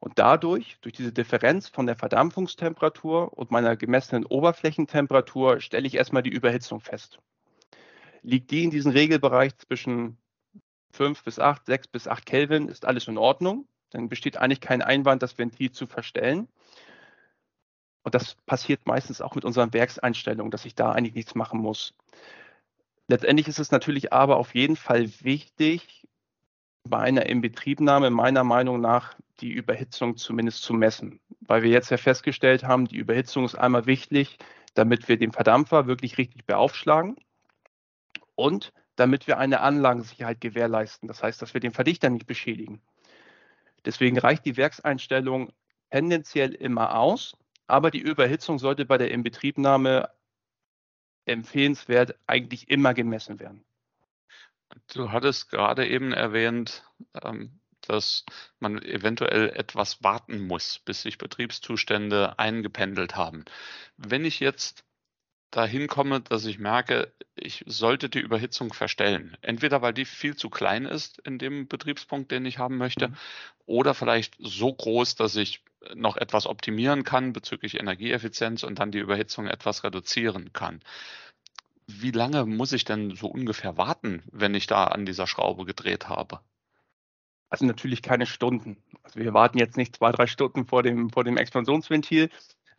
Und 0.00 0.18
dadurch, 0.18 0.78
durch 0.80 0.94
diese 0.94 1.12
Differenz 1.12 1.68
von 1.68 1.84
der 1.84 1.96
Verdampfungstemperatur 1.96 3.36
und 3.36 3.50
meiner 3.50 3.76
gemessenen 3.76 4.24
Oberflächentemperatur, 4.24 5.60
stelle 5.60 5.86
ich 5.86 5.96
erstmal 5.96 6.22
die 6.22 6.32
Überhitzung 6.32 6.80
fest. 6.80 7.18
Liegt 8.22 8.50
die 8.50 8.64
in 8.64 8.70
diesem 8.70 8.92
Regelbereich 8.92 9.56
zwischen 9.58 10.16
5 10.92 11.24
bis 11.24 11.38
8, 11.38 11.66
6 11.66 11.88
bis 11.88 12.08
8 12.08 12.24
Kelvin, 12.24 12.68
ist 12.68 12.84
alles 12.84 13.08
in 13.08 13.18
Ordnung. 13.18 13.66
Dann 13.90 14.08
besteht 14.08 14.36
eigentlich 14.36 14.60
kein 14.60 14.82
Einwand, 14.82 15.22
das 15.22 15.38
Ventil 15.38 15.72
zu 15.72 15.86
verstellen. 15.86 16.48
Und 18.04 18.14
das 18.14 18.34
passiert 18.46 18.86
meistens 18.86 19.20
auch 19.20 19.34
mit 19.34 19.44
unseren 19.44 19.72
Werkseinstellungen, 19.72 20.50
dass 20.50 20.64
ich 20.64 20.74
da 20.74 20.92
eigentlich 20.92 21.14
nichts 21.14 21.34
machen 21.34 21.60
muss. 21.60 21.94
Letztendlich 23.08 23.48
ist 23.48 23.58
es 23.58 23.70
natürlich 23.70 24.12
aber 24.12 24.36
auf 24.36 24.54
jeden 24.54 24.76
Fall 24.76 25.08
wichtig, 25.22 26.06
bei 26.84 26.98
einer 26.98 27.26
Inbetriebnahme 27.26 28.10
meiner 28.10 28.42
Meinung 28.42 28.80
nach 28.80 29.14
die 29.40 29.52
Überhitzung 29.52 30.16
zumindest 30.16 30.62
zu 30.62 30.74
messen. 30.74 31.20
Weil 31.40 31.62
wir 31.62 31.70
jetzt 31.70 31.90
ja 31.90 31.96
festgestellt 31.96 32.64
haben, 32.64 32.86
die 32.86 32.96
Überhitzung 32.96 33.44
ist 33.44 33.54
einmal 33.54 33.86
wichtig, 33.86 34.38
damit 34.74 35.08
wir 35.08 35.16
den 35.16 35.32
Verdampfer 35.32 35.86
wirklich 35.86 36.18
richtig 36.18 36.44
beaufschlagen 36.44 37.16
und 38.34 38.72
damit 38.96 39.26
wir 39.26 39.38
eine 39.38 39.60
Anlagensicherheit 39.60 40.40
gewährleisten. 40.40 41.08
Das 41.08 41.22
heißt, 41.22 41.40
dass 41.40 41.54
wir 41.54 41.60
den 41.60 41.72
Verdichter 41.72 42.10
nicht 42.10 42.26
beschädigen. 42.26 42.82
Deswegen 43.84 44.18
reicht 44.18 44.44
die 44.44 44.56
Werkseinstellung 44.56 45.52
tendenziell 45.90 46.54
immer 46.54 46.96
aus, 46.96 47.36
aber 47.66 47.90
die 47.90 48.00
Überhitzung 48.00 48.58
sollte 48.58 48.84
bei 48.84 48.98
der 48.98 49.10
Inbetriebnahme 49.10 50.10
empfehlenswert 51.24 52.16
eigentlich 52.26 52.68
immer 52.68 52.94
gemessen 52.94 53.40
werden. 53.40 53.64
Du 54.94 55.10
hattest 55.10 55.50
gerade 55.50 55.86
eben 55.86 56.12
erwähnt, 56.12 56.84
ähm, 57.22 57.60
dass 57.82 58.24
man 58.58 58.80
eventuell 58.80 59.50
etwas 59.50 60.02
warten 60.02 60.40
muss, 60.40 60.78
bis 60.78 61.02
sich 61.02 61.18
Betriebszustände 61.18 62.38
eingependelt 62.38 63.16
haben. 63.16 63.44
Wenn 63.96 64.24
ich 64.24 64.40
jetzt 64.40 64.84
dahin 65.52 65.86
komme, 65.86 66.20
dass 66.20 66.44
ich 66.44 66.58
merke, 66.58 67.12
ich 67.36 67.62
sollte 67.66 68.08
die 68.08 68.20
Überhitzung 68.20 68.72
verstellen. 68.72 69.36
Entweder 69.42 69.82
weil 69.82 69.92
die 69.92 70.04
viel 70.04 70.34
zu 70.34 70.50
klein 70.50 70.84
ist 70.84 71.18
in 71.20 71.38
dem 71.38 71.68
Betriebspunkt, 71.68 72.32
den 72.32 72.44
ich 72.44 72.58
haben 72.58 72.78
möchte, 72.78 73.08
mhm. 73.08 73.14
oder 73.66 73.94
vielleicht 73.94 74.34
so 74.38 74.72
groß, 74.72 75.14
dass 75.14 75.36
ich 75.36 75.62
noch 75.94 76.16
etwas 76.16 76.46
optimieren 76.46 77.04
kann 77.04 77.32
bezüglich 77.32 77.78
Energieeffizienz 77.78 78.62
und 78.62 78.78
dann 78.78 78.92
die 78.92 78.98
Überhitzung 78.98 79.46
etwas 79.46 79.84
reduzieren 79.84 80.52
kann. 80.52 80.80
Wie 81.86 82.12
lange 82.12 82.46
muss 82.46 82.72
ich 82.72 82.84
denn 82.84 83.14
so 83.14 83.26
ungefähr 83.26 83.76
warten, 83.76 84.22
wenn 84.30 84.54
ich 84.54 84.66
da 84.66 84.84
an 84.84 85.04
dieser 85.04 85.26
Schraube 85.26 85.64
gedreht 85.64 86.08
habe? 86.08 86.40
Also 87.50 87.66
natürlich 87.66 88.00
keine 88.00 88.24
Stunden. 88.24 88.82
Also 89.02 89.20
wir 89.20 89.34
warten 89.34 89.58
jetzt 89.58 89.76
nicht 89.76 89.96
zwei, 89.96 90.10
drei 90.12 90.26
Stunden 90.26 90.66
vor 90.66 90.82
dem, 90.82 91.10
vor 91.10 91.24
dem 91.24 91.36
Expansionsventil, 91.36 92.30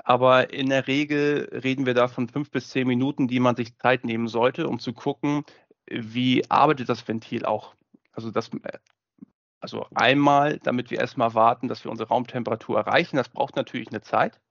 aber 0.04 0.54
in 0.54 0.70
der 0.70 0.88
Regel 0.88 1.50
reden 1.64 1.86
wir 1.86 1.94
da 1.94 2.08
von 2.08 2.28
fünf 2.28 2.52
bis 2.52 2.70
zehn 2.70 2.88
Minuten, 2.88 3.28
die 3.28 3.40
man 3.40 3.56
sich 3.56 3.78
Zeit 3.78 4.04
nehmen 4.04 4.28
sollte, 4.28 4.68
um 4.68 4.80
zu 4.80 4.94
gucken, 4.94 5.44
wie 5.90 6.50
arbeitet 6.50 6.90
das 6.90 7.08
Ventil 7.08 7.46
auch. 7.46 7.74
Also 8.12 8.30
das, 8.30 8.52
also 9.62 9.88
einmal, 9.96 10.60
damit 10.60 10.92
wir 10.92 11.00
erstmal 11.00 11.34
warten, 11.34 11.70
dass 11.70 11.84
wir 11.86 11.92
unsere 11.92 12.10
Raumtemperatur 12.10 12.78
erreichen. 12.78 13.16
Das 13.16 13.30
braucht 13.30 13.56
natürlich 13.56 13.88
eine 13.88 14.02
Zeit, 14.02 14.42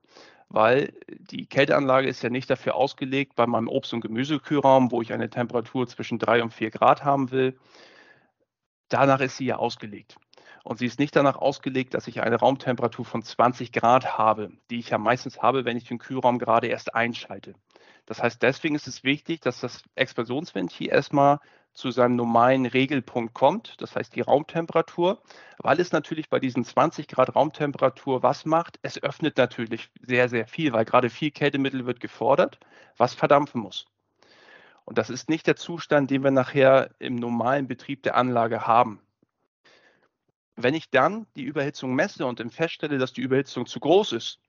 weil 0.49 0.95
die 1.09 1.47
Kälteanlage 1.47 2.09
ist 2.09 2.23
ja 2.23 2.31
nicht 2.31 2.49
dafür 2.49 2.75
ausgelegt, 2.75 3.37
bei 3.37 3.47
meinem 3.47 3.69
Obst- 3.69 3.93
und 3.93 4.01
Gemüsekühlraum, 4.01 4.91
wo 4.91 5.03
ich 5.03 5.13
eine 5.13 5.29
Temperatur 5.29 5.87
zwischen 5.87 6.19
drei 6.19 6.43
und 6.43 6.55
vier 6.55 6.71
Grad 6.71 7.05
haben 7.05 7.31
will, 7.31 7.59
danach 8.89 9.21
ist 9.21 9.37
sie 9.37 9.47
ja 9.47 9.57
ausgelegt. 9.57 10.17
Und 10.64 10.78
sie 10.78 10.87
ist 10.87 10.99
nicht 10.99 11.16
danach 11.16 11.37
ausgelegt, 11.37 11.95
dass 11.95 12.07
ich 12.07 12.21
eine 12.21 12.37
Raumtemperatur 12.37 13.04
von 13.04 13.23
20 13.23 13.73
Grad 13.73 14.16
habe, 14.16 14.52
die 14.71 14.78
ich 14.78 14.90
ja 14.90 14.99
meistens 14.99 15.42
habe, 15.42 15.64
wenn 15.64 15.76
ich 15.76 15.85
den 15.85 15.99
Kühlraum 15.99 16.38
gerade 16.38 16.69
erst 16.69 16.95
einschalte. 16.95 17.54
Das 18.07 18.23
heißt, 18.23 18.42
deswegen 18.42 18.75
ist 18.75 18.87
es 18.87 19.04
wichtig, 19.04 19.40
dass 19.40 19.61
das 19.61 19.83
Expansionsventil 19.95 20.88
erstmal 20.88 21.40
zu 21.73 21.90
seinem 21.90 22.16
normalen 22.16 22.66
Regelpunkt 22.66 23.33
kommt, 23.33 23.81
das 23.81 23.97
heißt 23.97 24.14
die 24.14 24.21
Raumtemperatur, 24.21 25.23
weil 25.59 25.81
es 25.81 25.92
natürlich 25.92 26.28
bei 26.28 26.38
diesen 26.38 26.64
20 26.64 27.09
Grad 27.09 27.35
Raumtemperatur 27.35 28.23
was 28.23 28.45
macht? 28.45 28.78
Es 28.83 29.02
öffnet 29.02 29.38
natürlich 29.38 29.90
sehr, 30.00 30.28
sehr 30.28 30.47
viel, 30.47 30.73
weil 30.73 30.85
gerade 30.85 31.09
viel 31.09 31.31
Kältemittel 31.31 31.87
wird 31.87 32.00
gefordert, 32.00 32.59
was 32.99 33.14
verdampfen 33.14 33.62
muss. 33.62 33.87
Und 34.85 34.99
das 34.99 35.11
ist 35.11 35.31
nicht 35.31 35.47
der 35.47 35.57
Zustand, 35.57 36.11
den 36.11 36.25
wir 36.25 36.31
nachher 36.31 36.90
im 36.99 37.14
normalen 37.14 37.69
Betrieb 37.69 38.02
der 38.02 38.16
Anlage 38.16 38.66
haben. 38.66 39.00
Wenn 40.57 40.75
ich 40.75 40.91
dann 40.91 41.27
die 41.37 41.45
Überhitzung 41.45 41.95
messe 41.95 42.27
und 42.27 42.41
feststelle, 42.53 42.99
dass 42.99 43.13
die 43.13 43.23
Überhitzung 43.23 43.67
zu 43.67 43.81
groß 43.81 44.13
ist, 44.13 44.41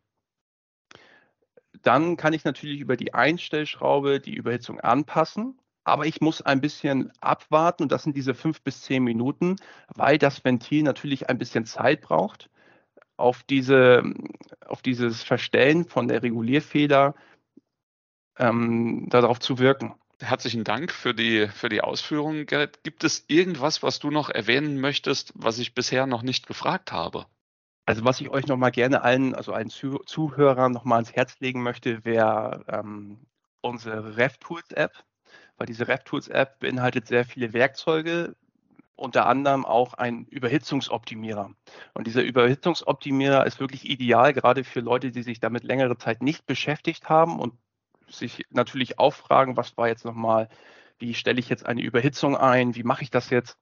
dann 1.82 2.18
kann 2.18 2.34
ich 2.34 2.44
natürlich 2.44 2.80
über 2.80 2.98
die 2.98 3.14
Einstellschraube 3.14 4.20
die 4.20 4.36
Überhitzung 4.36 4.80
anpassen. 4.80 5.60
Aber 5.86 6.06
ich 6.06 6.22
muss 6.22 6.42
ein 6.42 6.62
bisschen 6.62 7.12
abwarten 7.20 7.84
und 7.84 7.92
das 7.92 8.04
sind 8.04 8.16
diese 8.16 8.34
fünf 8.34 8.62
bis 8.62 8.82
zehn 8.82 9.04
Minuten, 9.04 9.58
weil 9.94 10.18
das 10.18 10.44
Ventil 10.46 10.84
natürlich 10.84 11.30
ein 11.30 11.38
bisschen 11.38 11.66
Zeit 11.66 12.02
braucht, 12.02 12.50
auf, 13.18 13.44
diese, 13.44 14.04
auf 14.66 14.82
dieses 14.82 15.24
Verstellen 15.24 15.86
von 15.86 16.08
der 16.08 16.24
Regulierfeder 16.24 17.16
ähm, 18.38 19.08
darauf 19.10 19.40
zu 19.40 19.60
wirken. 19.60 19.94
Herzlichen 20.24 20.64
Dank 20.64 20.94
für 20.94 21.14
die, 21.14 21.50
für 21.50 21.68
die 21.68 21.82
Ausführungen, 21.82 22.46
Gerrit. 22.46 22.82
Gibt 22.84 23.04
es 23.04 23.26
irgendwas, 23.28 23.84
was 23.84 24.00
du 24.00 24.10
noch 24.10 24.30
erwähnen 24.30 24.80
möchtest, 24.80 25.34
was 25.36 25.60
ich 25.60 25.76
bisher 25.76 26.08
noch 26.08 26.22
nicht 26.22 26.48
gefragt 26.48 26.94
habe? 26.94 27.26
Also 27.86 28.06
was 28.06 28.22
ich 28.22 28.30
euch 28.30 28.48
noch 28.48 28.56
mal 28.56 28.70
gerne 28.70 29.02
allen, 29.02 29.36
also 29.36 29.52
allen 29.52 29.70
Zuhörern 29.70 30.72
noch 30.72 30.86
mal 30.86 30.96
ans 30.96 31.12
Herz 31.12 31.36
legen 31.42 31.62
möchte, 31.62 32.06
wäre 32.06 32.64
ähm, 32.70 33.20
unsere 33.60 34.16
RevTools-App, 34.16 35.04
weil 35.58 35.68
diese 35.68 35.90
RevTools-App 35.90 36.60
beinhaltet 36.60 37.08
sehr 37.08 37.26
viele 37.26 37.52
Werkzeuge, 37.52 38.34
unter 38.96 39.26
anderem 39.26 39.66
auch 39.66 39.94
ein 39.94 40.26
Überhitzungsoptimierer. 40.28 41.52
Und 41.94 42.08
dieser 42.08 42.24
Überhitzungsoptimierer 42.24 43.46
ist 43.46 43.60
wirklich 43.60 43.90
ideal, 43.90 44.32
gerade 44.32 44.64
für 44.64 44.80
Leute, 44.80 45.12
die 45.12 45.24
sich 45.24 45.42
damit 45.42 45.66
längere 45.66 45.98
Zeit 45.98 46.22
nicht 46.22 46.46
beschäftigt 46.46 47.10
haben 47.10 47.42
und 47.42 47.56
sich 48.18 48.46
natürlich 48.50 49.00
auch 49.00 49.14
fragen, 49.14 49.58
was 49.58 49.78
war 49.78 49.88
jetzt 49.88 50.06
nochmal, 50.06 50.50
wie 51.00 51.14
stelle 51.14 51.40
ich 51.40 51.50
jetzt 51.50 51.66
eine 51.66 51.82
Überhitzung 51.82 52.38
ein, 52.38 52.76
wie 52.76 52.84
mache 52.84 53.04
ich 53.04 53.12
das 53.12 53.30
jetzt? 53.30 53.58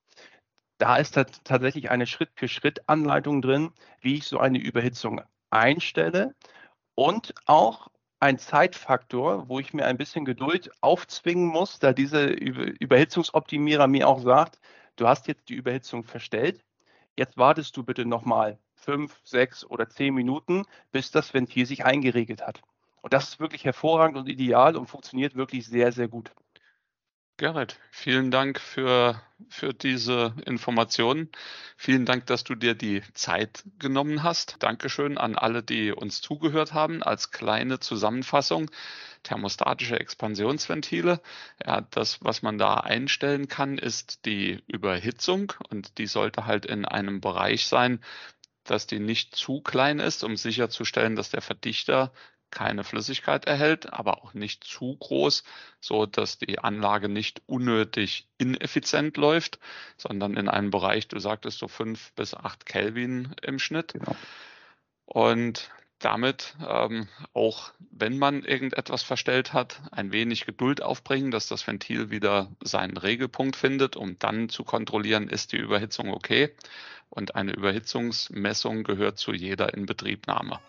Da 0.77 0.97
ist 0.97 1.13
tatsächlich 1.43 1.91
eine 1.91 2.07
Schritt-für-Schritt-Anleitung 2.07 3.41
drin, 3.41 3.71
wie 4.01 4.15
ich 4.15 4.25
so 4.25 4.39
eine 4.39 4.59
Überhitzung 4.59 5.21
einstelle 5.49 6.33
und 6.95 7.33
auch 7.45 7.89
ein 8.19 8.37
Zeitfaktor, 8.37 9.49
wo 9.49 9.59
ich 9.59 9.73
mir 9.73 9.85
ein 9.85 9.97
bisschen 9.97 10.25
Geduld 10.25 10.71
aufzwingen 10.81 11.47
muss, 11.47 11.79
da 11.79 11.93
dieser 11.93 12.29
Überhitzungsoptimierer 12.29 13.87
mir 13.87 14.07
auch 14.07 14.21
sagt, 14.21 14.59
du 14.95 15.07
hast 15.07 15.27
jetzt 15.27 15.49
die 15.49 15.55
Überhitzung 15.55 16.03
verstellt, 16.03 16.63
jetzt 17.17 17.37
wartest 17.37 17.75
du 17.77 17.83
bitte 17.83 18.05
nochmal 18.05 18.59
fünf, 18.75 19.19
sechs 19.23 19.65
oder 19.65 19.89
zehn 19.89 20.13
Minuten, 20.13 20.65
bis 20.91 21.11
das 21.11 21.33
Ventil 21.33 21.65
sich 21.65 21.85
eingeregelt 21.85 22.45
hat. 22.45 22.61
Und 23.01 23.13
das 23.13 23.29
ist 23.29 23.39
wirklich 23.39 23.65
hervorragend 23.65 24.17
und 24.17 24.29
ideal 24.29 24.75
und 24.75 24.87
funktioniert 24.87 25.35
wirklich 25.35 25.65
sehr, 25.65 25.91
sehr 25.91 26.07
gut. 26.07 26.31
Gerrit, 27.41 27.79
vielen 27.89 28.29
Dank 28.29 28.59
für, 28.59 29.19
für 29.49 29.73
diese 29.73 30.35
Informationen. 30.45 31.29
Vielen 31.75 32.05
Dank, 32.05 32.27
dass 32.27 32.43
du 32.43 32.53
dir 32.53 32.75
die 32.75 33.01
Zeit 33.13 33.63
genommen 33.79 34.21
hast. 34.21 34.57
Dankeschön 34.59 35.17
an 35.17 35.35
alle, 35.35 35.63
die 35.63 35.91
uns 35.91 36.21
zugehört 36.21 36.75
haben. 36.75 37.01
Als 37.01 37.31
kleine 37.31 37.79
Zusammenfassung, 37.79 38.69
thermostatische 39.23 39.99
Expansionsventile. 39.99 41.19
Ja, 41.65 41.81
das, 41.81 42.23
was 42.23 42.43
man 42.43 42.59
da 42.59 42.75
einstellen 42.75 43.47
kann, 43.47 43.79
ist 43.79 44.25
die 44.25 44.61
Überhitzung 44.67 45.51
und 45.69 45.97
die 45.97 46.05
sollte 46.05 46.45
halt 46.45 46.67
in 46.67 46.85
einem 46.85 47.21
Bereich 47.21 47.65
sein, 47.65 48.01
dass 48.65 48.85
die 48.85 48.99
nicht 48.99 49.35
zu 49.35 49.61
klein 49.61 49.97
ist, 49.97 50.23
um 50.23 50.37
sicherzustellen, 50.37 51.15
dass 51.15 51.31
der 51.31 51.41
Verdichter 51.41 52.13
keine 52.51 52.83
Flüssigkeit 52.83 53.45
erhält, 53.45 53.91
aber 53.91 54.23
auch 54.23 54.33
nicht 54.33 54.63
zu 54.63 54.95
groß, 54.97 55.43
so 55.79 56.05
dass 56.05 56.37
die 56.37 56.59
Anlage 56.59 57.09
nicht 57.09 57.41
unnötig 57.47 58.27
ineffizient 58.37 59.17
läuft, 59.17 59.59
sondern 59.97 60.37
in 60.37 60.49
einem 60.49 60.69
Bereich, 60.69 61.07
du 61.07 61.19
sagtest 61.19 61.59
so 61.59 61.67
fünf 61.67 62.13
bis 62.13 62.33
acht 62.33 62.65
Kelvin 62.65 63.35
im 63.41 63.59
Schnitt. 63.59 63.93
Genau. 63.93 64.15
Und 65.05 65.71
damit 65.99 66.55
ähm, 66.67 67.07
auch, 67.33 67.71
wenn 67.91 68.17
man 68.17 68.43
irgendetwas 68.43 69.03
verstellt 69.03 69.53
hat, 69.53 69.81
ein 69.91 70.11
wenig 70.11 70.45
Geduld 70.45 70.81
aufbringen, 70.81 71.31
dass 71.31 71.47
das 71.47 71.65
Ventil 71.67 72.09
wieder 72.09 72.51
seinen 72.61 72.97
Regelpunkt 72.97 73.55
findet, 73.55 73.95
um 73.95 74.17
dann 74.19 74.49
zu 74.49 74.63
kontrollieren, 74.63 75.29
ist 75.29 75.51
die 75.51 75.57
Überhitzung 75.57 76.11
okay. 76.11 76.53
Und 77.09 77.35
eine 77.35 77.53
Überhitzungsmessung 77.53 78.83
gehört 78.83 79.19
zu 79.19 79.33
jeder 79.33 79.73
Inbetriebnahme. 79.73 80.59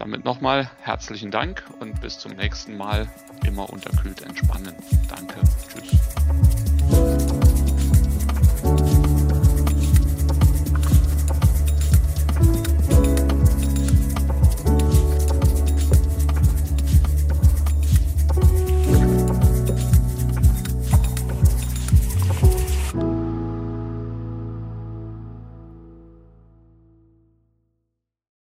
Damit 0.00 0.24
nochmal 0.24 0.70
herzlichen 0.80 1.30
Dank 1.30 1.62
und 1.78 2.00
bis 2.00 2.18
zum 2.18 2.32
nächsten 2.32 2.74
Mal. 2.74 3.06
Immer 3.46 3.68
unterkühlt 3.68 4.22
entspannen. 4.22 4.74
Danke. 5.10 5.34
Tschüss. 5.68 7.09